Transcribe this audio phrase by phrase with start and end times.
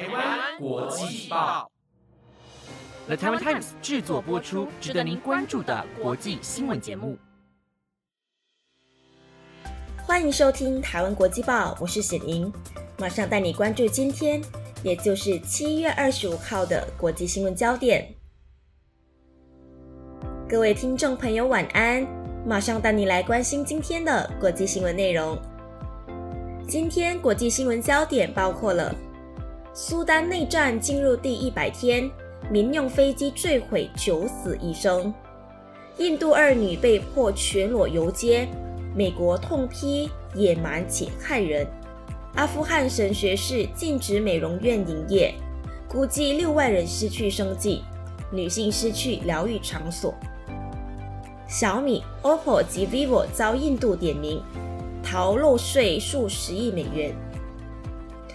[0.00, 1.70] 台湾国际报
[3.06, 7.18] ，The Taiwan Times 制作播出，值得您关注的国际新闻节目。
[10.06, 12.50] 欢迎收听台湾国际报，我是显莹，
[12.98, 14.40] 马上带你关注今天，
[14.82, 18.10] 也就是七月二十五号的国际新闻焦点。
[20.48, 22.06] 各位听众朋友，晚安！
[22.46, 25.38] 马上带你来关心今天的国际新闻内容。
[26.66, 28.94] 今天国际新闻焦点包括了：
[29.72, 32.10] 苏丹内战进入第一百天，
[32.50, 35.12] 民用飞机坠毁，九死一生；
[35.96, 38.48] 印度二女被迫全裸游街，
[38.96, 41.64] 美国痛批野蛮且害人；
[42.34, 45.32] 阿富汗神学士禁止美容院营业，
[45.88, 47.84] 估计六万人失去生计，
[48.32, 50.12] 女性失去疗愈场所；
[51.46, 54.42] 小米、OPPO 及 vivo 遭印度点名。
[55.02, 57.12] 逃漏税数十亿美元。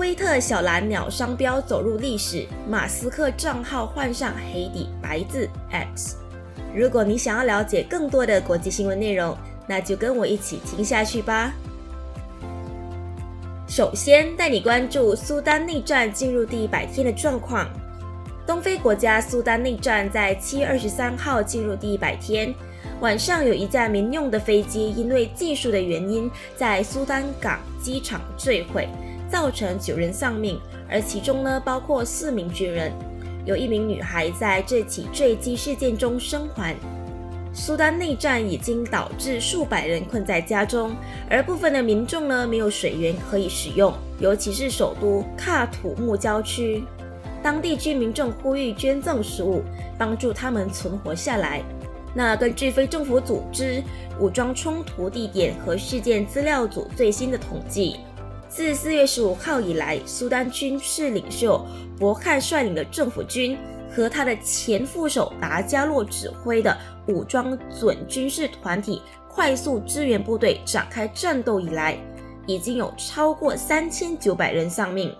[0.00, 6.16] 推特小蓝鸟商标走入历史，马斯克账号换上黑底白字 X。
[6.74, 11.52] 如果你想要了解更多的国际新闻内容，那就跟我一起听下去吧。
[13.68, 17.68] 首先带你关注苏丹内战进入第一百天的状况。
[18.46, 22.54] 东非国家苏丹内战在七月二十三号进入第一百天。
[23.00, 28.88] 晚上有一架民用的飞机因为技术的原因，在苏丹港机场坠毁，
[29.30, 32.92] 造成九人丧命，而其中呢包括四名军人，
[33.44, 36.74] 有一名女孩在这起坠机事件中生还。
[37.52, 40.92] 苏丹内战已经导致数百人困在家中，
[41.28, 46.84] 而部分的民众呢没有水源可以使用，尤其是首都喀土穆郊区，
[47.42, 49.62] 当地居民众呼吁捐赠食物，
[49.98, 51.60] 帮助他们存活下来。
[52.14, 53.82] 那根据非政府组织
[54.20, 57.96] 武装冲突地点和事件资料组最新的统计，
[58.50, 61.64] 自四月十五号以来，苏丹军事领袖
[61.96, 63.56] 博汉率领的政府军
[63.94, 66.76] 和他的前副手达加洛指挥的
[67.06, 71.96] 武装准军事团体快速支援部队展开战斗以来，
[72.44, 75.14] 已经有超过三千九百人丧命。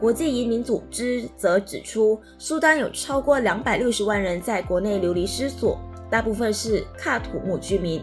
[0.00, 5.78] 国际移民组织则指出，苏丹有超过两百六十万人在国内流离失所。
[6.10, 8.02] 大部分是喀土穆居民。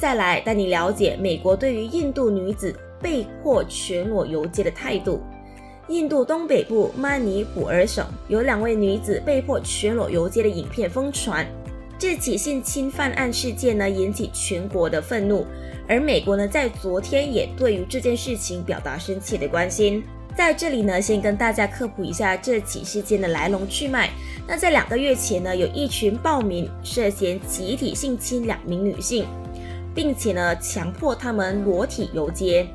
[0.00, 5.20] 再来带你了解美国对于印度女子被迫全裸游街的态度。
[5.88, 11.46] 印度东北部曼尼普尔省有两位女子被迫全裸游街的影片疯传，
[11.98, 15.44] 这起性侵犯案事件呢引起全国的愤怒，
[15.86, 20.02] 而美国呢在昨天也对于这件事情表达深切的关心。
[20.34, 24.08] 在这里呢，先跟大家科普一下这起事件的来龙去脉。
[24.46, 29.26] 那在两个月前呢，有一群暴民涉嫌集体性侵两名女性，
[30.00, 32.66] 并且呢强迫他们裸体游街。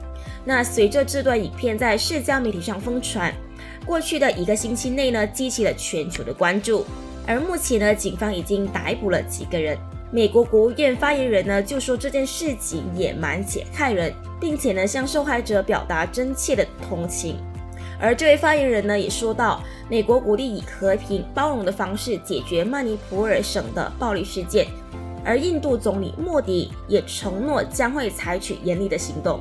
[0.43, 3.33] 那随着这段影片在社交媒体上疯传，
[3.83, 6.85] 过去的一个星期内呢，激起了全球的关注。
[7.25, 9.75] 而目前呢，警方已经逮捕了几个人。
[10.11, 17.37] 美国国务院发言人呢就说这件事情野蛮且害人，并且呢向受害者表达真切的同情。
[17.99, 24.67] 而这位发言人呢也说到，美国鼓励以和平包容的方式解决曼尼普尔省的暴力事件，
[25.25, 29.39] 而印度总理莫迪也承诺将会采取严厉的行动。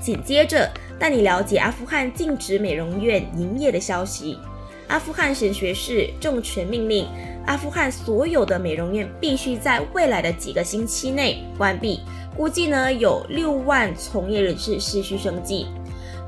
[0.00, 4.38] 紧接着带你了解阿富汗禁止美容院营业的消息。
[4.88, 7.06] 阿富汗神学士重权命令，
[7.46, 12.00] 阿富汗所有的美容院必须在未来的几个星期内关闭。
[12.36, 15.66] 估计呢有六万从业人士失去生计。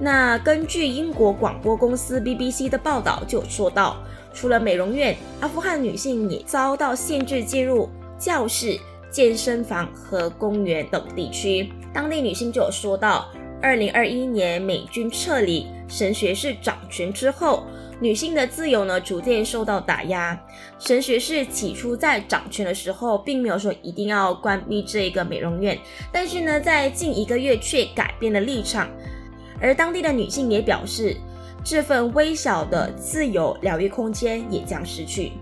[0.01, 3.97] 那根据英国广播公司 BBC 的报道就说到，
[4.37, 7.89] 除了美容院，阿富汗女性也遭到限制进入
[8.19, 8.79] 教室、
[9.11, 11.73] 健身房和公园等地区。
[11.93, 13.27] 当地女性就有说到，
[13.63, 17.65] 二零二一年美军撤离，神学士掌权之后。
[17.99, 20.39] 女性的自由呢，逐渐受到打压。
[20.79, 25.79] 神学士起初在掌权的时候，并没有说一定要关闭这个美容院，
[26.13, 28.87] 但是呢，在近一个月却改变了立场。
[29.59, 31.17] 而当地的女性也表示，
[31.69, 35.33] 这份微小的自由疗愈空间也将失去。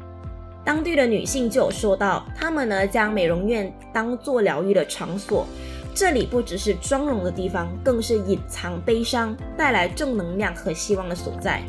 [0.64, 5.46] 当地的女性就有说到，她们呢将美容院当做疗愈的场所，
[5.94, 11.62] 这里不只是妆容的地方，更是隐藏悲伤、带来正能量和希望的所在。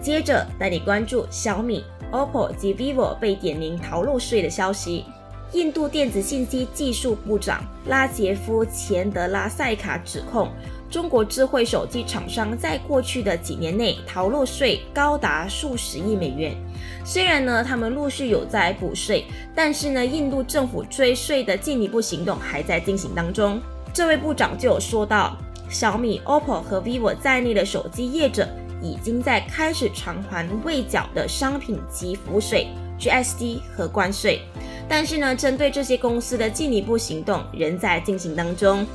[0.00, 5.04] 接着带你关注小米、OPPO 及 vivo 被点名逃漏税的消息。
[5.52, 10.50] 印度电子信息技术部长拉杰夫·钱德拉塞卡指控
[10.90, 16.54] 中国智慧手机厂商在过去的几年内逃漏税高达数十亿美元。
[17.04, 23.60] 虽然呢，他们陆续有在补税，但是呢，印度政府追税的进一步行动还在进行当中。
[23.92, 25.36] 这位部长就有说到，
[25.68, 28.48] 小米、OPPO 和 vivo 在内的手机业者
[28.82, 32.68] 已经在开始偿还未缴的商品及服务税
[32.98, 34.42] （GST） 和关税，
[34.94, 38.86] 但是呢，针对这些公司的进一步行动仍在进行当中。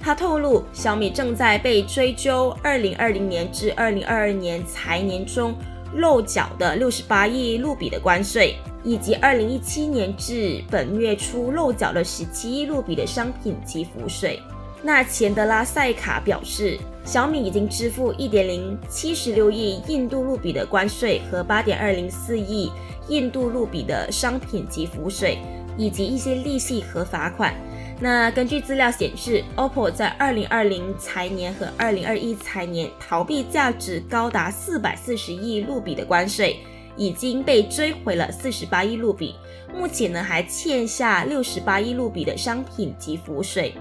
[0.00, 5.54] 他透露，小米正在被追究2020年至2022年财年中
[5.94, 14.42] 漏缴的68亿卢比的关税，以及2017年至本月初漏缴的17亿卢比的商品及服务税。
[14.82, 16.76] 那钱德拉塞卡表示，
[17.10, 22.70] 小米已经支付1.076亿印度卢比的关税和8.204亿
[23.08, 25.36] 印度卢比的商品及服务税，
[25.76, 27.52] 以及一些利息和罚款。
[27.98, 36.58] 那根据资料显示，OPPO 在2020财年和2021财年逃避价值高达440亿卢比的关税，
[36.96, 39.34] 已经被追回了48亿卢比，
[39.74, 43.74] 目前呢还欠下68亿卢比的商品及服务税。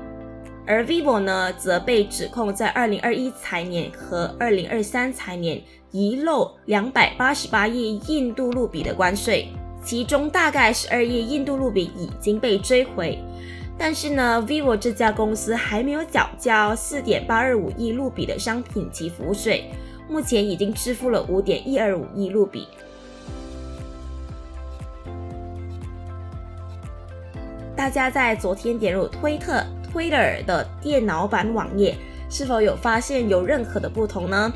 [0.70, 9.48] 而 vivo 呢，则被指控在2021财年和2023财年遗漏288亿印度卢比的关税，
[9.84, 13.18] 其中大概12亿印度卢比已经被追回。
[13.80, 19.72] 但是呢，vivo 这家公司还没有缴交四点八二五亿卢比的商品及服务税，
[20.08, 22.68] 目前已经支付了五点一二五亿卢比。
[27.76, 31.98] 大家在昨天点入推特 Twitter 的电脑版网页，
[32.30, 34.52] 是否有发现有任何的不同呢？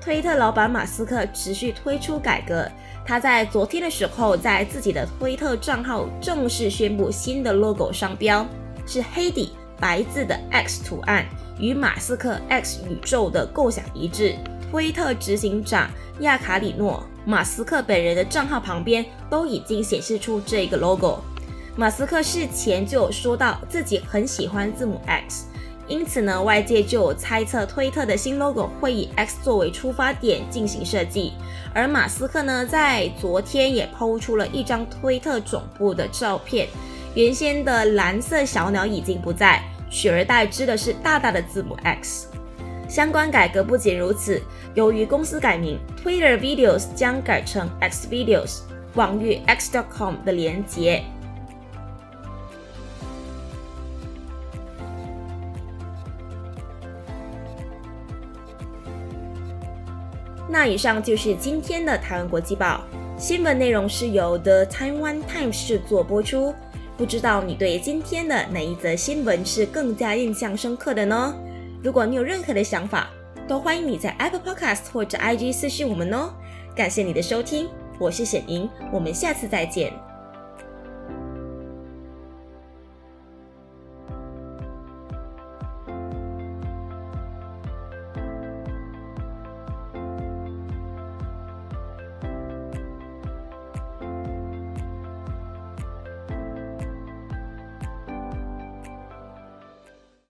[0.00, 2.68] 推特老板马斯克持续推出改革。
[3.06, 8.46] 他在昨天的时候，在自己的推特账号正式宣布新的 logo 商标
[8.86, 11.26] 是黑底白字的 X 图案，
[11.58, 14.34] 与马斯克 X 宇宙的构想一致。
[14.70, 15.88] 推特执行长
[16.20, 21.20] 亚卡里诺、马斯克本人的账号旁边都已经显示出这个 logo。
[21.76, 25.46] 马斯克事前就有说到自己很喜欢字母 X。
[25.86, 31.32] 因此呢，外界就有猜测推特的新 logo 会以 X 作为出发点进行设计。
[31.74, 36.68] 而马斯克呢，在昨天也抛出了一张推特总部的照片，
[37.14, 42.28] 原先的蓝色小鸟已经不在，取而代之的是大大的字母 X。
[42.88, 44.40] 相关改革不仅如此，
[44.74, 48.60] 由于公司改名，Twitter Videos 将改成 X Videos，
[48.94, 51.02] 网域 x.com 的连接。
[60.48, 62.82] 那以上就是今天的台湾国际报
[63.18, 66.54] 新闻内容，是由 The Taiwan Times 制作播出。
[66.96, 71.34] 不知道你对今天的哪一则新闻是更加印象深刻的呢？
[71.82, 73.10] 如果你有任何的想法，
[73.48, 76.32] 都欢迎你在 Apple Podcast 或者 IG 私信我们哦。
[76.76, 77.68] 感谢你的收听，
[77.98, 79.92] 我是沈莹，我们下次再见。